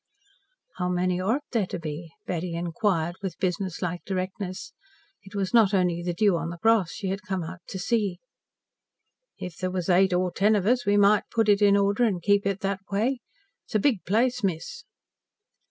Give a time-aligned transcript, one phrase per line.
[0.77, 4.73] "How many ought there to be?" Betty inquired, with business like directness.
[5.21, 8.17] It was not only the dew on the grass she had come out to see.
[9.37, 12.19] "If there was eight or ten of us we might put it in order and
[12.19, 13.19] keep it that way.
[13.67, 14.85] It's a big place, miss."